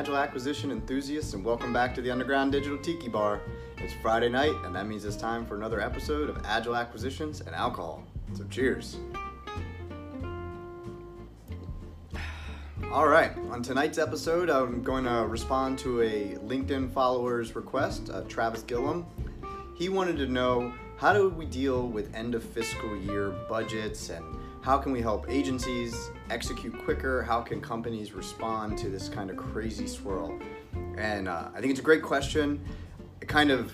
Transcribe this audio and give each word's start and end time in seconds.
Agile 0.00 0.16
acquisition 0.16 0.70
enthusiasts, 0.70 1.34
and 1.34 1.44
welcome 1.44 1.74
back 1.74 1.94
to 1.94 2.00
the 2.00 2.10
Underground 2.10 2.52
Digital 2.52 2.78
Tiki 2.78 3.06
Bar. 3.06 3.38
It's 3.76 3.92
Friday 4.00 4.30
night, 4.30 4.54
and 4.64 4.74
that 4.74 4.86
means 4.86 5.04
it's 5.04 5.14
time 5.14 5.44
for 5.44 5.56
another 5.56 5.78
episode 5.78 6.30
of 6.30 6.40
Agile 6.46 6.74
Acquisitions 6.74 7.42
and 7.42 7.54
Alcohol. 7.54 8.02
So, 8.32 8.44
cheers. 8.44 8.96
All 12.90 13.08
right, 13.08 13.36
on 13.50 13.62
tonight's 13.62 13.98
episode, 13.98 14.48
I'm 14.48 14.82
going 14.82 15.04
to 15.04 15.26
respond 15.26 15.78
to 15.80 16.00
a 16.00 16.38
LinkedIn 16.46 16.90
follower's 16.94 17.54
request, 17.54 18.08
uh, 18.08 18.22
Travis 18.22 18.62
Gillum. 18.62 19.04
He 19.76 19.90
wanted 19.90 20.16
to 20.16 20.26
know 20.26 20.72
how 20.96 21.12
do 21.12 21.28
we 21.28 21.44
deal 21.44 21.86
with 21.86 22.14
end 22.14 22.34
of 22.34 22.42
fiscal 22.42 22.96
year 22.96 23.34
budgets 23.50 24.08
and 24.08 24.24
how 24.62 24.76
can 24.76 24.92
we 24.92 25.00
help 25.00 25.26
agencies 25.28 26.10
execute 26.30 26.78
quicker? 26.84 27.22
How 27.22 27.40
can 27.40 27.60
companies 27.60 28.12
respond 28.12 28.76
to 28.78 28.88
this 28.88 29.08
kind 29.08 29.30
of 29.30 29.36
crazy 29.36 29.86
swirl? 29.86 30.38
And 30.96 31.28
uh, 31.28 31.48
I 31.54 31.60
think 31.60 31.70
it's 31.70 31.80
a 31.80 31.84
great 31.84 32.02
question. 32.02 32.60
It 33.20 33.28
kind 33.28 33.50
of 33.50 33.72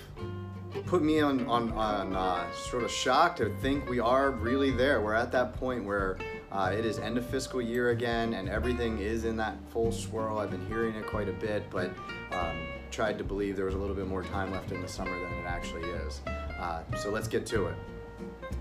put 0.85 1.01
me 1.03 1.19
on, 1.19 1.45
on, 1.47 1.71
on 1.73 2.15
uh, 2.15 2.51
sort 2.53 2.83
of 2.83 2.91
shock 2.91 3.35
to 3.37 3.53
think 3.61 3.89
we 3.89 3.99
are 3.99 4.31
really 4.31 4.71
there. 4.71 5.01
We're 5.01 5.13
at 5.13 5.31
that 5.33 5.53
point 5.53 5.83
where 5.83 6.17
uh, 6.51 6.73
it 6.73 6.85
is 6.85 6.99
end 6.99 7.17
of 7.17 7.25
fiscal 7.25 7.61
year 7.61 7.89
again 7.89 8.33
and 8.33 8.47
everything 8.47 8.99
is 8.99 9.25
in 9.25 9.35
that 9.37 9.57
full 9.69 9.91
swirl. 9.91 10.39
I've 10.39 10.51
been 10.51 10.65
hearing 10.67 10.95
it 10.95 11.05
quite 11.07 11.27
a 11.27 11.33
bit, 11.33 11.69
but 11.69 11.91
um, 12.31 12.67
tried 12.91 13.17
to 13.17 13.23
believe 13.25 13.57
there 13.57 13.65
was 13.65 13.75
a 13.75 13.77
little 13.77 13.95
bit 13.95 14.07
more 14.07 14.23
time 14.23 14.51
left 14.51 14.71
in 14.71 14.81
the 14.81 14.87
summer 14.87 15.19
than 15.19 15.33
it 15.33 15.45
actually 15.45 15.89
is. 15.89 16.21
Uh, 16.59 16.81
so 16.97 17.09
let's 17.09 17.27
get 17.27 17.45
to 17.47 17.67
it. 17.67 17.75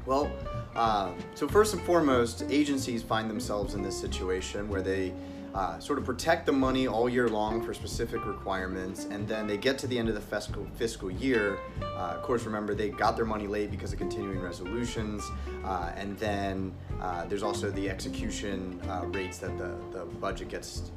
Well, 0.04 0.30
uh, 0.74 1.12
so 1.34 1.48
first 1.48 1.74
and 1.74 1.82
foremost, 1.82 2.44
agencies 2.48 3.02
find 3.02 3.28
themselves 3.28 3.74
in 3.74 3.82
this 3.82 3.98
situation 3.98 4.68
where 4.68 4.82
they 4.82 5.12
uh, 5.56 5.78
sort 5.78 5.98
of 5.98 6.04
protect 6.04 6.44
the 6.44 6.52
money 6.52 6.86
all 6.86 7.08
year 7.08 7.28
long 7.28 7.64
for 7.64 7.72
specific 7.72 8.26
requirements, 8.26 9.06
and 9.10 9.26
then 9.26 9.46
they 9.46 9.56
get 9.56 9.78
to 9.78 9.86
the 9.86 9.98
end 9.98 10.08
of 10.08 10.14
the 10.14 10.20
fiscal 10.20 10.66
fiscal 10.76 11.10
year. 11.10 11.58
Uh, 11.82 12.14
of 12.14 12.22
course, 12.22 12.44
remember 12.44 12.74
they 12.74 12.90
got 12.90 13.16
their 13.16 13.24
money 13.24 13.46
late 13.46 13.70
because 13.70 13.90
of 13.92 13.98
continuing 13.98 14.38
resolutions, 14.38 15.24
uh, 15.64 15.92
and 15.96 16.18
then 16.18 16.74
uh, 17.00 17.24
there's 17.24 17.42
also 17.42 17.70
the 17.70 17.88
execution 17.88 18.78
uh, 18.88 19.06
rates 19.06 19.38
that 19.38 19.56
the 19.56 19.74
the 19.92 20.04
budget 20.04 20.48
gets. 20.48 20.92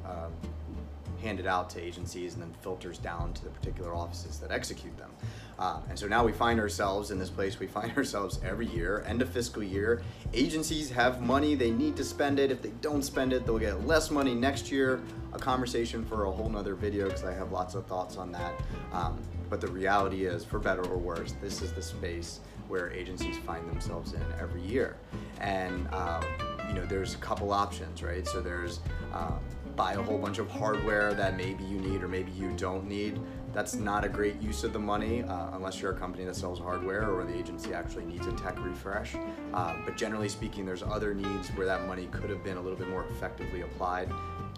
Um, 1.20 1.25
handed 1.25 1.48
out 1.48 1.70
to 1.72 1.81
agencies 1.81 2.34
and 2.34 2.44
then 2.44 2.53
filters 2.62 2.98
down 2.98 3.34
to 3.34 3.44
the 3.44 3.50
particular 3.50 3.94
offices 3.94 4.39
that 4.39 4.52
execute 4.52 4.98
them. 4.98 5.12
Uh, 5.58 5.81
and 5.89 6.00
so 6.00 6.08
now 6.08 6.23
we 6.23 6.31
find 6.31 6.59
ourselves 6.59 7.11
in 7.11 7.20
this 7.20 7.30
place 7.30 7.59
we 7.59 7.67
find 7.67 7.92
ourselves 7.98 8.39
every 8.44 8.67
year, 8.67 9.03
end 9.08 9.22
of 9.22 9.30
fiscal 9.30 9.64
year. 9.64 10.02
Agencies 10.34 10.89
have 10.89 11.22
money, 11.22 11.56
they 11.56 11.72
need 11.72 11.95
to 11.98 12.03
spend 12.03 12.39
it. 12.39 12.52
If 12.52 12.61
they 12.61 12.72
don't 12.81 13.03
spend 13.03 13.34
it, 13.34 13.45
they'll 13.45 13.59
get 13.59 13.86
less 13.86 14.11
money 14.11 14.34
next 14.34 14.72
year. 14.72 15.02
A 15.34 15.39
conversation 15.39 16.06
for 16.06 16.26
a 16.26 16.31
whole 16.31 16.50
nother 16.50 16.76
video 16.76 17.06
because 17.06 17.23
I 17.23 17.33
have 17.33 17.52
lots 17.52 17.76
of 17.76 17.86
thoughts 17.86 18.17
on 18.17 18.31
that. 18.31 18.54
Um, 18.92 19.22
but 19.50 19.61
the 19.61 19.67
reality 19.67 20.26
is, 20.26 20.45
for 20.45 20.59
better 20.59 20.83
or 20.83 20.98
worse, 20.98 21.33
this 21.42 21.61
is 21.61 21.73
the 21.73 21.81
space 21.81 22.39
where 22.67 22.92
agencies 22.92 23.38
find 23.39 23.67
themselves 23.67 24.14
in 24.14 24.23
every 24.39 24.61
year. 24.61 24.98
And 25.42 25.88
uh, 25.92 26.22
you 26.67 26.76
know, 26.76 26.86
there's 26.86 27.16
a 27.16 27.17
couple 27.17 27.52
options, 27.52 28.04
right? 28.04 28.28
So 28.28 28.42
there's 28.42 28.80
uh, 29.11 29.31
buy 29.75 29.94
a 29.94 30.02
whole 30.02 30.17
bunch 30.17 30.39
of 30.39 30.50
hardware 30.50 31.14
that 31.14 31.38
maybe 31.38 31.64
you 31.64 31.80
need 31.80 32.03
or 32.03 32.08
maybe 32.08 32.31
you 32.31 32.52
don't 32.58 32.86
need. 32.88 33.20
That's 33.53 33.76
not 33.76 34.06
a 34.06 34.09
great 34.09 34.39
use 34.42 34.64
of 34.64 34.73
the 34.73 34.80
money 34.80 35.23
uh, 35.23 35.50
unless 35.53 35.81
you're 35.81 35.92
a 35.92 35.98
company 35.98 36.23
that 36.26 36.36
sells 36.36 36.59
hardware 36.59 37.11
or 37.11 37.23
the 37.23 37.36
agency 37.36 37.73
actually 37.73 38.06
needs 38.06 38.28
a 38.28 38.31
tech 38.34 38.64
refresh. 38.64 39.16
Uh, 39.53 39.76
but 39.86 39.98
generally 39.98 40.30
speaking, 40.30 40.66
there's 40.66 40.84
other 40.84 41.14
needs 41.14 41.50
where 41.50 41.66
that 41.66 41.88
money 41.88 42.08
could 42.11 42.30
have 42.30 42.44
been 42.44 42.58
a 42.58 42.61
little 42.61 42.78
bit 42.78 42.89
more 42.89 43.06
effectively 43.09 43.61
applied. 43.61 44.11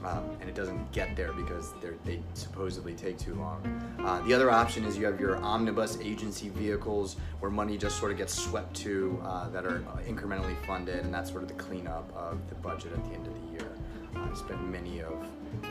Um, 0.04 0.36
and 0.40 0.50
it 0.50 0.56
doesn't 0.56 0.92
get 0.92 1.16
there 1.16 1.32
because 1.32 1.74
they 2.04 2.24
supposedly 2.34 2.96
take 2.96 3.20
too 3.20 3.36
long. 3.36 3.62
Uh, 4.04 4.20
the 4.26 4.34
other 4.34 4.50
option 4.50 4.84
is 4.84 4.98
you 4.98 5.06
have 5.06 5.20
your 5.20 5.38
omnibus 5.38 6.00
agency 6.02 6.50
vehicles 6.50 7.18
where 7.40 7.52
money 7.52 7.78
just 7.78 8.00
sort 8.00 8.12
of 8.12 8.18
gets 8.18 8.34
swept 8.34 8.76
to 8.78 9.22
uh, 9.24 9.50
that 9.50 9.64
are 9.64 9.84
incrementally 10.08 10.56
funded, 10.66 11.06
and 11.06 11.14
that's 11.14 11.30
sort 11.30 11.44
of 11.44 11.50
the 11.50 11.56
cleanup 11.56 12.12
of 12.16 12.40
the 12.50 12.56
budget 12.56 12.94
at 12.94 13.04
the 13.06 13.12
end 13.12 13.28
of 13.28 13.34
the 13.34 13.52
year. 13.52 13.71
I 14.16 14.34
spent 14.36 14.68
many 14.70 15.02
of 15.02 15.14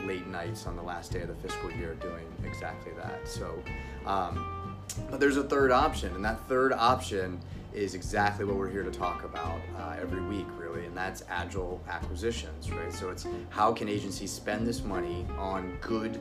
late 0.05 0.27
nights 0.27 0.67
on 0.67 0.75
the 0.75 0.81
last 0.81 1.11
day 1.11 1.21
of 1.21 1.27
the 1.27 1.35
fiscal 1.35 1.71
year 1.71 1.95
doing 1.95 2.25
exactly 2.45 2.91
that. 2.93 3.27
So, 3.27 3.61
um, 4.05 4.75
but 5.09 5.19
there's 5.19 5.37
a 5.37 5.43
third 5.43 5.71
option, 5.71 6.13
and 6.15 6.23
that 6.25 6.39
third 6.47 6.73
option 6.73 7.39
is 7.73 7.95
exactly 7.95 8.43
what 8.43 8.57
we're 8.57 8.69
here 8.69 8.83
to 8.83 8.91
talk 8.91 9.23
about 9.23 9.59
uh, 9.77 9.95
every 9.99 10.21
week, 10.21 10.47
really, 10.57 10.85
and 10.85 10.95
that's 10.95 11.23
agile 11.29 11.81
acquisitions, 11.87 12.69
right? 12.71 12.93
So 12.93 13.09
it's 13.09 13.25
how 13.49 13.71
can 13.71 13.87
agencies 13.87 14.31
spend 14.31 14.67
this 14.67 14.83
money 14.83 15.25
on 15.37 15.77
good, 15.79 16.19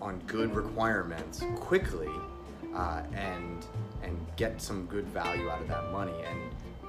on 0.00 0.20
good 0.26 0.54
requirements 0.54 1.42
quickly, 1.56 2.10
uh, 2.74 3.02
and 3.14 3.66
and 4.02 4.16
get 4.36 4.60
some 4.60 4.86
good 4.86 5.06
value 5.06 5.50
out 5.50 5.60
of 5.60 5.68
that 5.68 5.90
money 5.90 6.14
and 6.28 6.38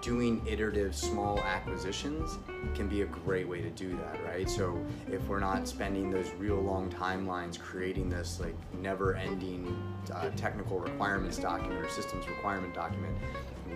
doing 0.02 0.42
iterative 0.46 0.96
small 0.96 1.40
acquisitions 1.40 2.38
can 2.76 2.88
be 2.88 3.02
a 3.02 3.06
great 3.06 3.48
way 3.48 3.62
to 3.62 3.70
do 3.70 3.98
that, 3.98 4.24
right? 4.26 4.50
So 4.50 4.80
if 5.12 5.26
we're 5.28 5.40
not 5.40 5.68
spending 5.68 6.12
those 6.12 6.30
real 6.38 6.62
long 6.62 6.90
timelines 6.90 7.60
creating 7.60 8.10
this 8.10 8.40
like 8.40 8.56
never 8.80 9.16
ending 9.16 9.76
uh, 10.14 10.30
technical 10.36 10.80
requirements 10.80 11.38
document 11.38 11.84
or 11.84 11.90
systems 11.90 12.28
requirement 12.28 12.74
document, 12.74 13.16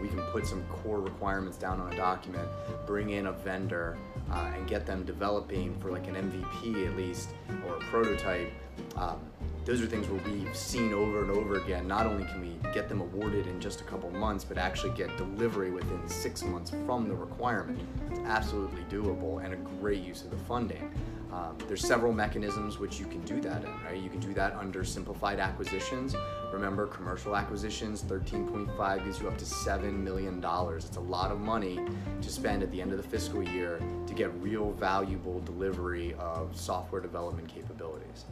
we 0.01 0.07
can 0.07 0.21
put 0.31 0.47
some 0.47 0.63
core 0.65 0.99
requirements 0.99 1.57
down 1.57 1.79
on 1.79 1.91
a 1.93 1.95
document, 1.95 2.47
bring 2.87 3.11
in 3.11 3.27
a 3.27 3.31
vendor, 3.31 3.97
uh, 4.31 4.51
and 4.55 4.67
get 4.67 4.85
them 4.85 5.03
developing 5.03 5.77
for 5.79 5.91
like 5.91 6.07
an 6.07 6.15
MVP 6.15 6.87
at 6.87 6.97
least 6.97 7.29
or 7.67 7.75
a 7.75 7.79
prototype. 7.79 8.51
Um, 8.95 9.19
those 9.65 9.81
are 9.81 9.85
things 9.85 10.07
where 10.07 10.21
we've 10.23 10.55
seen 10.55 10.93
over 10.93 11.21
and 11.21 11.29
over 11.29 11.57
again. 11.57 11.87
Not 11.87 12.07
only 12.07 12.25
can 12.25 12.41
we 12.41 12.57
get 12.73 12.89
them 12.89 12.99
awarded 12.99 13.45
in 13.45 13.59
just 13.59 13.81
a 13.81 13.83
couple 13.83 14.09
months, 14.09 14.43
but 14.43 14.57
actually 14.57 14.93
get 14.95 15.15
delivery 15.17 15.69
within 15.69 16.07
six 16.07 16.43
months 16.43 16.71
from 16.85 17.07
the 17.07 17.13
requirement. 17.13 17.79
It's 18.09 18.19
absolutely 18.21 18.81
doable 18.89 19.43
and 19.43 19.53
a 19.53 19.57
great 19.79 20.01
use 20.03 20.23
of 20.23 20.31
the 20.31 20.37
funding. 20.37 20.91
Um, 21.31 21.55
there's 21.67 21.85
several 21.87 22.11
mechanisms 22.11 22.77
which 22.77 22.99
you 22.99 23.05
can 23.05 23.21
do 23.21 23.39
that 23.41 23.63
in, 23.63 23.71
right? 23.85 23.97
You 23.97 24.09
can 24.09 24.19
do 24.19 24.33
that 24.33 24.53
under 24.55 24.83
simplified 24.83 25.39
acquisitions. 25.39 26.13
Remember, 26.51 26.87
commercial 26.87 27.37
acquisitions, 27.37 28.01
13.5 28.01 29.05
gives 29.05 29.21
you 29.21 29.29
up 29.29 29.37
to 29.37 29.45
$7 29.45 29.93
million. 29.93 30.43
It's 30.43 30.97
a 30.97 30.99
lot 30.99 31.31
of 31.31 31.39
money 31.39 31.79
to 32.21 32.29
spend 32.29 32.63
at 32.63 32.71
the 32.71 32.81
end 32.81 32.91
of 32.91 32.97
the 32.97 33.07
fiscal 33.07 33.41
year 33.41 33.79
to 34.07 34.13
get 34.13 34.33
real 34.41 34.73
valuable 34.73 35.39
delivery 35.41 36.15
of 36.19 36.53
software 36.59 37.01
development 37.01 37.47
capabilities. 37.47 38.25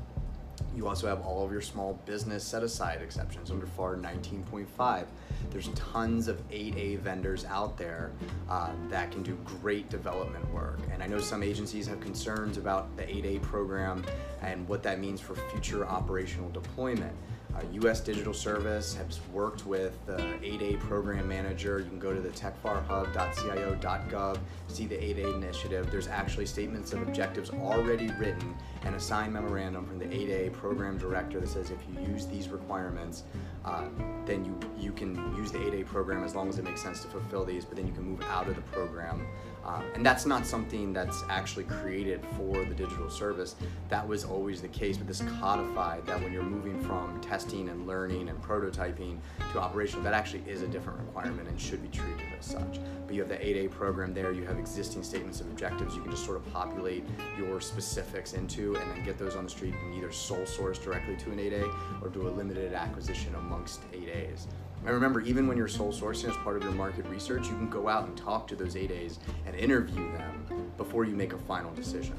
You 0.76 0.88
also 0.88 1.08
have 1.08 1.22
all 1.22 1.46
of 1.46 1.52
your 1.52 1.62
small 1.62 2.00
business 2.06 2.44
set 2.44 2.64
aside 2.64 3.02
exceptions 3.02 3.52
under 3.52 3.66
FAR 3.66 3.96
19.5. 3.96 5.06
There's 5.50 5.70
tons 5.70 6.28
of 6.28 6.48
8A 6.50 7.00
vendors 7.00 7.46
out 7.46 7.78
there 7.78 8.12
uh, 8.50 8.72
that 8.90 9.12
can 9.12 9.24
do 9.24 9.38
great 9.62 9.90
development 9.90 10.50
work. 10.54 10.80
And 10.92 11.02
I 11.02 11.08
know 11.08 11.20
some 11.20 11.44
agencies 11.44 11.88
have 11.88 12.00
concerns 12.00 12.58
about 12.58 12.96
the 12.98 13.04
8A 13.04 13.42
program 13.42 14.06
and 14.42 14.68
what 14.68 14.84
that 14.84 15.00
means 15.00 15.20
for 15.20 15.36
future 15.36 15.86
operational 15.86 16.50
deployment. 16.52 17.16
Uh, 17.60 17.86
US 17.86 18.00
Digital 18.00 18.34
Service 18.34 18.96
has 18.96 19.20
worked 19.34 19.66
with 19.66 19.94
the 20.06 20.18
8A 20.18 20.80
program 20.80 21.28
manager. 21.28 21.80
You 21.80 21.86
can 21.86 22.00
go 22.00 22.14
to 22.14 22.22
the 22.22 22.30
techfarhub.cio.gov, 22.30 24.38
see 24.68 24.86
the 24.86 24.96
8A 24.96 25.36
initiative. 25.36 25.92
There's 25.92 26.08
actually 26.08 26.46
statements 26.46 26.94
of 26.94 27.02
objectives 27.02 27.50
already 27.50 28.10
written 28.20 28.56
and 28.84 28.96
a 28.96 29.00
signed 29.00 29.34
memorandum 29.34 29.86
from 29.86 30.00
the 30.00 30.06
8A 30.06 30.54
program 30.54 30.98
director 30.98 31.40
that 31.40 31.50
says 31.50 31.72
if 31.72 31.80
you 31.92 32.12
use 32.12 32.28
these 32.28 32.50
requirements, 32.50 33.24
uh, 33.66 33.88
then 34.26 34.46
you, 34.46 34.60
you 34.78 34.92
can 34.92 35.16
use 35.36 35.52
the 35.52 35.60
8A 35.60 35.86
program 35.86 36.24
as 36.24 36.36
long 36.36 36.50
as 36.50 36.60
it 36.60 36.64
makes 36.64 36.82
sense 36.82 37.02
to 37.02 37.08
fulfill 37.08 37.46
these, 37.46 37.66
but 37.66 37.76
then 37.76 37.88
you 37.88 37.94
can 37.94 38.04
move 38.04 38.22
out 38.30 38.48
of 38.48 38.56
the 38.56 38.62
program 38.62 39.28
um, 39.66 39.84
and 39.94 40.06
that's 40.06 40.26
not 40.26 40.46
something 40.46 40.94
that's 40.94 41.24
actually 41.30 41.66
created 41.66 42.22
for 42.38 42.64
the 42.66 42.74
digital 42.74 43.10
service. 43.10 43.56
That 43.90 44.08
was 44.08 44.24
always 44.24 44.62
the 44.62 44.68
case, 44.68 44.98
but 44.98 45.08
this 45.08 45.22
codified 45.40 46.06
that 46.06 46.22
when 46.22 46.34
you're 46.34 46.44
moving 46.44 46.80
from 46.82 47.20
testing 47.22 47.70
and 47.70 47.86
learning 47.86 48.30
and 48.30 48.42
prototyping 48.42 49.20
to 49.52 49.60
operational, 49.60 50.04
that 50.04 50.14
actually 50.14 50.44
is 50.48 50.62
a 50.62 50.68
different 50.68 51.00
requirement 51.00 51.48
and 51.48 51.60
should 51.60 51.82
be 51.82 51.90
treated 51.90 52.26
as 52.38 52.46
such. 52.46 52.80
But 53.06 53.16
you 53.16 53.22
have 53.22 53.30
the 53.30 53.38
8A 53.38 53.72
program 53.72 54.14
there, 54.14 54.32
you 54.32 54.46
have 54.46 54.58
existing 54.58 55.04
statements 55.04 55.42
of 55.42 55.48
objectives, 55.48 55.96
you 55.96 56.02
can 56.02 56.12
just 56.12 56.26
sort 56.26 56.38
of 56.38 56.52
populate 56.54 57.04
your 57.38 57.60
specifics 57.62 58.34
into 58.34 58.76
and 58.76 58.92
then 58.92 59.04
get 59.04 59.18
those 59.18 59.36
on 59.36 59.44
the 59.44 59.50
street 59.50 59.74
and 59.84 59.94
either 59.96 60.12
sole 60.12 60.46
source 60.46 60.80
directly 60.80 61.16
to 61.18 61.32
an 61.32 61.38
8A 61.38 62.02
or 62.02 62.10
do 62.10 62.28
a 62.28 62.30
limited 62.30 62.74
acquisition 62.74 63.36
amongst 63.36 63.82
8As. 63.92 64.48
And 64.86 64.94
remember, 64.94 65.20
even 65.22 65.48
when 65.48 65.58
you're 65.58 65.68
sole 65.68 65.92
sourcing 65.92 66.30
as 66.30 66.38
part 66.38 66.58
of 66.58 66.64
your 66.64 66.72
market 66.72 67.06
research, 67.08 67.48
you 67.48 67.54
can 67.54 67.70
go 67.70 67.88
out 67.88 68.08
and 68.08 68.18
talk 68.18 68.48
to 68.48 68.56
those 68.56 68.76
8As 68.76 69.18
and 69.46 69.56
interview 69.56 70.12
them 70.14 70.72
before 70.78 71.04
you 71.04 71.16
make 71.16 71.34
a 71.34 71.38
final 71.38 71.72
decision. 71.74 72.16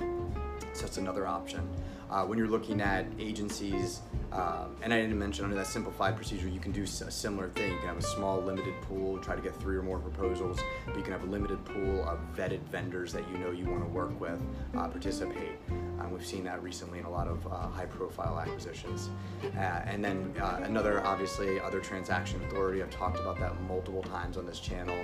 So 0.73 0.83
that's 0.83 0.99
another 0.99 1.27
option. 1.27 1.69
uh, 2.11 2.25
when 2.25 2.37
you're 2.39 2.49
looking 2.49 2.81
at 2.81 3.07
agencies, 3.19 4.01
uh, 4.33 4.67
and 4.83 4.93
I 4.93 5.01
didn't 5.01 5.19
mention 5.19 5.45
under 5.45 5.57
that 5.57 5.67
simplified 5.67 6.17
procedure, 6.17 6.49
you 6.49 6.59
can 6.59 6.73
do 6.73 6.83
a 6.83 6.87
similar 6.87 7.49
thing. 7.51 7.73
You 7.73 7.79
can 7.79 7.89
have 7.89 7.99
a 7.99 8.03
small 8.03 8.41
limited 8.41 8.75
pool, 8.83 9.19
try 9.19 9.37
to 9.37 9.43
get 9.43 9.55
three 9.57 9.77
or 9.77 9.83
more 9.83 9.99
proposals, 9.99 10.59
but 10.87 10.97
you 10.97 11.03
can 11.03 11.13
have 11.13 11.23
a 11.23 11.27
limited 11.27 11.65
pool 11.65 12.05
of 12.09 12.19
vetted 12.37 12.61
vendors 12.63 13.13
that 13.13 13.29
you 13.31 13.39
know 13.39 13.51
you 13.53 13.65
want 13.65 13.83
to 13.83 13.89
work 13.89 14.19
with, 14.21 14.41
uh, 14.77 14.89
participate. 14.89 15.59
Um, 16.01 16.11
we've 16.11 16.27
seen 16.27 16.43
that 16.45 16.63
recently 16.63 16.99
in 16.99 17.05
a 17.05 17.11
lot 17.11 17.29
of 17.29 17.47
uh, 17.47 17.69
high 17.69 17.87
profile 17.87 18.41
acquisitions. 18.41 19.11
Uh, 19.45 19.59
and 19.59 20.05
then 20.05 20.35
another, 20.63 21.05
obviously, 21.07 21.61
other 21.61 21.81
transaction 21.81 22.41
authority. 22.51 22.83
I've 22.83 22.91
talked 22.91 23.19
about 23.19 23.39
that 23.39 23.61
multiple 23.63 24.03
times 24.03 24.37
on 24.37 24.45
this 24.45 24.59
channel. 24.59 24.97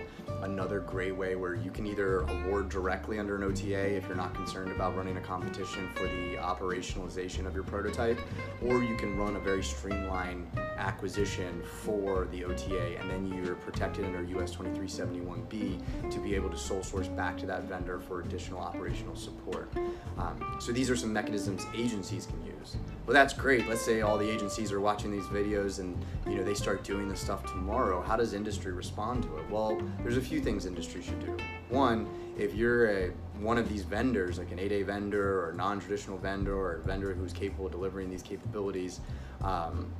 Another 0.42 0.80
great 0.80 1.16
way 1.16 1.36
where 1.36 1.54
you 1.54 1.70
can 1.70 1.86
either 1.86 2.20
award 2.22 2.68
directly 2.68 3.18
under 3.18 3.36
an 3.36 3.44
OTA 3.44 3.96
if 3.96 4.06
you're 4.06 4.16
not 4.16 4.34
concerned 4.34 4.72
about 4.72 4.96
running 4.96 5.16
a 5.16 5.20
competition 5.20 5.88
for 5.94 6.04
the 6.04 6.36
operationalization 6.36 7.46
of 7.46 7.54
your 7.54 7.64
prototype, 7.64 8.18
or 8.62 8.82
you 8.82 8.96
can 8.96 9.16
run 9.16 9.36
a 9.36 9.40
very 9.40 9.62
streamlined 9.62 10.46
acquisition 10.78 11.62
for 11.82 12.28
the 12.30 12.44
OTA, 12.44 12.98
and 12.98 13.10
then 13.10 13.26
you're 13.26 13.54
protected 13.56 14.04
under 14.04 14.22
US 14.40 14.54
2371B 14.54 16.10
to 16.10 16.18
be 16.20 16.34
able 16.34 16.50
to 16.50 16.56
sole 16.56 16.82
source 16.82 17.08
back 17.08 17.36
to 17.38 17.46
that 17.46 17.64
vendor 17.64 17.98
for 17.98 18.20
additional 18.20 18.60
operational 18.60 19.16
support. 19.16 19.70
Um, 20.18 20.56
so 20.60 20.72
these 20.72 20.90
are 20.90 20.96
some 20.96 21.12
mechanisms 21.12 21.66
agencies 21.74 22.26
can 22.26 22.44
use. 22.44 22.76
Well, 23.06 23.14
that's 23.14 23.32
great. 23.32 23.68
Let's 23.68 23.84
say 23.84 24.00
all 24.00 24.18
the 24.18 24.28
agencies 24.28 24.72
are 24.72 24.80
watching 24.80 25.10
these 25.10 25.26
videos 25.26 25.78
and 25.78 25.96
you 26.26 26.36
know 26.36 26.44
they 26.44 26.54
start 26.54 26.82
doing 26.84 27.08
this 27.08 27.20
stuff 27.20 27.44
tomorrow. 27.46 28.02
How 28.02 28.16
does 28.16 28.32
industry 28.32 28.72
respond 28.72 29.22
to 29.24 29.36
it? 29.38 29.50
Well, 29.50 29.80
there's 30.02 30.16
a 30.16 30.22
few 30.22 30.40
things 30.40 30.66
industry 30.66 31.02
should 31.02 31.20
do. 31.20 31.36
One, 31.68 32.08
if 32.36 32.54
you're 32.54 32.90
a, 32.90 33.10
one 33.38 33.58
of 33.58 33.68
these 33.68 33.82
vendors, 33.82 34.38
like 34.38 34.52
an 34.52 34.58
8A 34.58 34.84
vendor 34.86 35.46
or 35.46 35.52
non-traditional 35.52 36.18
vendor 36.18 36.54
or 36.54 36.76
a 36.76 36.80
vendor 36.82 37.14
who's 37.14 37.32
capable 37.32 37.66
of 37.66 37.72
delivering 37.72 38.10
these 38.10 38.22
capabilities, 38.22 39.00
um, 39.42 39.92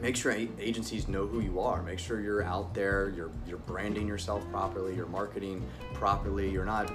make 0.00 0.16
sure 0.16 0.32
agencies 0.32 1.08
know 1.08 1.26
who 1.26 1.40
you 1.40 1.60
are. 1.60 1.82
Make 1.82 1.98
sure 1.98 2.20
you're 2.20 2.42
out 2.42 2.74
there, 2.74 3.12
you're, 3.14 3.30
you're 3.46 3.58
branding 3.58 4.06
yourself 4.06 4.48
properly, 4.50 4.94
you're 4.94 5.06
marketing 5.06 5.66
properly, 5.94 6.50
you're 6.50 6.64
not 6.64 6.90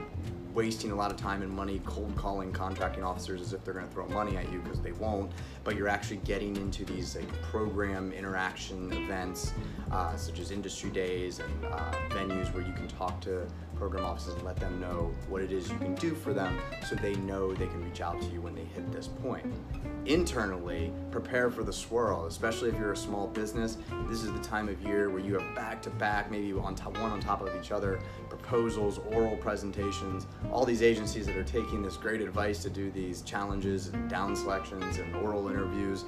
wasting 0.56 0.92
a 0.92 0.96
lot 0.96 1.12
of 1.12 1.18
time 1.18 1.42
and 1.42 1.52
money 1.52 1.82
cold 1.86 2.16
calling 2.16 2.52
contracting 2.52 3.04
officers 3.04 3.42
as 3.42 3.52
if 3.52 3.64
they're 3.66 3.74
going 3.74 3.86
to 3.86 3.94
throw 3.94 4.08
money 4.08 4.38
at 4.38 4.50
you 4.52 4.60
because 4.60 4.80
they 4.80 4.94
won't 4.94 5.30
but 5.66 5.76
you're 5.76 5.90
actually 5.90 6.16
getting 6.18 6.56
into 6.56 6.86
these 6.86 7.18
like 7.18 7.42
program 7.42 8.14
interaction 8.14 8.92
events 8.94 9.52
uh, 9.92 10.16
such 10.16 10.40
as 10.40 10.52
industry 10.52 10.90
days 10.90 11.40
and 11.40 11.66
uh, 11.66 11.92
venues 12.10 12.52
where 12.54 12.64
you 12.64 12.72
can 12.72 12.88
talk 12.88 13.20
to 13.20 13.46
program 13.76 14.06
offices 14.06 14.34
and 14.36 14.44
let 14.44 14.58
them 14.58 14.80
know 14.80 15.14
what 15.30 15.42
it 15.42 15.52
is 15.52 15.70
you 15.70 15.78
can 15.78 15.96
do 15.96 16.16
for 16.16 16.34
them 16.34 16.58
so 16.88 16.96
they 16.96 17.16
know 17.16 17.54
they 17.54 17.68
can 17.68 17.84
reach 17.84 18.02
out 18.02 18.22
to 18.22 18.28
you 18.30 18.42
when 18.42 18.56
they 18.56 18.64
hit 18.64 18.92
this 18.92 19.08
point. 19.08 19.46
Internally, 20.06 20.94
prepare 21.12 21.50
for 21.50 21.64
the 21.64 21.74
swirl, 21.74 22.26
especially 22.26 22.70
if 22.70 22.78
you're 22.78 22.94
a 22.94 22.98
small 22.98 23.28
business. 23.28 23.78
This 24.08 24.24
is 24.24 24.32
the 24.32 24.40
time 24.40 24.70
of 24.70 24.82
year 24.82 25.10
where 25.10 25.22
you 25.22 25.38
have 25.38 25.56
back 25.56 25.82
to 25.84 25.90
back, 25.90 26.30
maybe 26.30 26.54
on 26.54 26.76
top, 26.76 26.98
one 27.00 27.12
on 27.12 27.20
top 27.20 27.42
of 27.42 27.56
each 27.60 27.72
other, 27.72 28.00
proposals, 28.30 29.00
oral 29.12 29.36
presentations, 29.38 30.28
all 30.52 30.66
these 30.66 30.84
agencies 30.84 31.26
that 31.26 31.36
are 31.36 31.44
taking 31.44 31.82
this 31.82 31.98
great 31.98 32.22
advice 32.22 32.62
to 32.64 32.70
do 32.70 32.92
these 32.92 33.22
challenges 33.24 33.88
and 33.88 34.10
down 34.10 34.36
selections 34.36 34.98
and 34.98 35.16
oral 35.16 35.48
interviews 35.48 36.06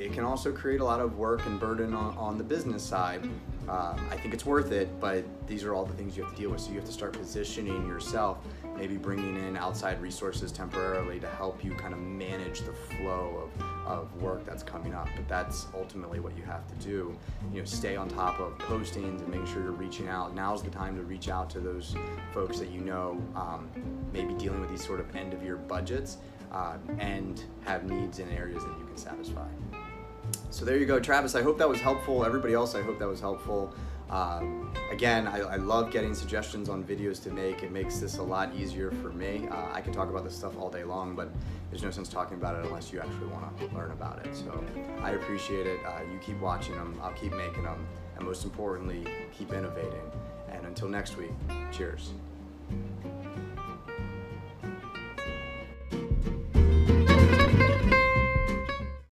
it 0.00 0.14
can 0.14 0.24
also 0.24 0.50
create 0.50 0.80
a 0.80 0.84
lot 0.84 0.98
of 0.98 1.18
work 1.18 1.44
and 1.44 1.60
burden 1.60 1.92
on, 1.92 2.16
on 2.16 2.38
the 2.38 2.44
business 2.44 2.82
side. 2.82 3.28
Uh, 3.68 3.94
I 4.10 4.16
think 4.16 4.32
it's 4.32 4.46
worth 4.46 4.72
it, 4.72 4.98
but 4.98 5.24
these 5.46 5.62
are 5.62 5.74
all 5.74 5.84
the 5.84 5.92
things 5.92 6.16
you 6.16 6.24
have 6.24 6.34
to 6.34 6.40
deal 6.40 6.50
with. 6.50 6.60
So 6.62 6.70
you 6.70 6.76
have 6.76 6.86
to 6.86 6.92
start 6.92 7.12
positioning 7.12 7.86
yourself, 7.86 8.38
maybe 8.76 8.96
bringing 8.96 9.36
in 9.36 9.58
outside 9.58 10.00
resources 10.00 10.52
temporarily 10.52 11.20
to 11.20 11.28
help 11.28 11.62
you 11.62 11.72
kind 11.74 11.92
of 11.92 12.00
manage 12.00 12.62
the 12.62 12.72
flow 12.72 13.50
of, 13.58 13.86
of 13.86 14.22
work 14.22 14.46
that's 14.46 14.62
coming 14.62 14.94
up. 14.94 15.08
But 15.14 15.28
that's 15.28 15.66
ultimately 15.74 16.18
what 16.18 16.34
you 16.34 16.44
have 16.44 16.66
to 16.66 16.74
do. 16.76 17.16
You 17.52 17.60
know, 17.60 17.64
stay 17.66 17.94
on 17.94 18.08
top 18.08 18.40
of 18.40 18.56
postings 18.58 19.20
and 19.20 19.28
make 19.28 19.46
sure 19.46 19.62
you're 19.62 19.72
reaching 19.72 20.08
out. 20.08 20.34
Now's 20.34 20.62
the 20.62 20.70
time 20.70 20.96
to 20.96 21.02
reach 21.02 21.28
out 21.28 21.50
to 21.50 21.60
those 21.60 21.94
folks 22.32 22.58
that 22.58 22.70
you 22.70 22.80
know 22.80 23.22
um, 23.36 23.68
maybe 24.14 24.32
dealing 24.34 24.62
with 24.62 24.70
these 24.70 24.84
sort 24.84 24.98
of 24.98 25.14
end 25.14 25.34
of 25.34 25.42
year 25.42 25.56
budgets 25.56 26.16
uh, 26.52 26.78
and 26.98 27.44
have 27.64 27.84
needs 27.84 28.18
in 28.18 28.28
areas 28.30 28.64
that 28.64 28.78
you 28.78 28.86
can 28.86 28.96
satisfy. 28.96 29.46
So 30.50 30.64
there 30.64 30.76
you 30.76 30.86
go, 30.86 30.98
Travis. 30.98 31.34
I 31.36 31.42
hope 31.42 31.58
that 31.58 31.68
was 31.68 31.80
helpful. 31.80 32.24
Everybody 32.24 32.54
else, 32.54 32.74
I 32.74 32.82
hope 32.82 32.98
that 32.98 33.08
was 33.08 33.20
helpful. 33.20 33.72
Um, 34.10 34.74
again, 34.90 35.28
I, 35.28 35.38
I, 35.38 35.56
love 35.56 35.92
getting 35.92 36.14
suggestions 36.14 36.68
on 36.68 36.82
videos 36.82 37.22
to 37.22 37.30
make. 37.30 37.62
It 37.62 37.70
makes 37.70 38.00
this 38.00 38.18
a 38.18 38.22
lot 38.22 38.52
easier 38.56 38.90
for 38.90 39.10
me. 39.10 39.46
Uh, 39.48 39.66
I 39.72 39.80
can 39.80 39.92
talk 39.92 40.10
about 40.10 40.24
this 40.24 40.36
stuff 40.36 40.58
all 40.58 40.68
day 40.68 40.82
long, 40.82 41.14
but 41.14 41.30
there's 41.70 41.84
no 41.84 41.92
sense 41.92 42.08
talking 42.08 42.36
about 42.36 42.56
it 42.56 42.66
unless 42.66 42.92
you 42.92 42.98
actually 42.98 43.28
want 43.28 43.56
to 43.58 43.66
learn 43.66 43.92
about 43.92 44.26
it. 44.26 44.34
So 44.34 44.64
I 45.00 45.10
appreciate 45.12 45.68
it. 45.68 45.78
Uh, 45.86 46.00
you 46.12 46.18
keep 46.18 46.40
watching 46.40 46.74
them. 46.74 46.98
I'll 47.00 47.12
keep 47.12 47.32
making 47.32 47.62
them. 47.62 47.86
And 48.16 48.26
most 48.26 48.44
importantly, 48.44 49.06
keep 49.38 49.52
innovating. 49.52 50.10
And 50.50 50.66
until 50.66 50.88
next 50.88 51.16
week, 51.16 51.30
cheers. 51.70 52.10